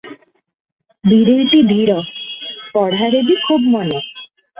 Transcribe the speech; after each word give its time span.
ବୀରେଇଟି 1.09 1.59
ଧୀର, 1.71 1.97
ପଡ଼ଢ଼ାରେ 2.77 3.21
ବି 3.29 3.37
ଖୁବ 3.45 3.63
ମନ। 3.77 4.01